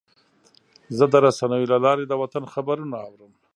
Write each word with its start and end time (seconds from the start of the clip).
زه 0.97 1.05
د 1.13 1.15
رسنیو 1.25 1.71
له 1.73 1.77
لارې 1.85 2.03
د 2.07 2.13
وطن 2.21 2.43
خبرونه 2.53 2.95
اورم. 3.05 3.31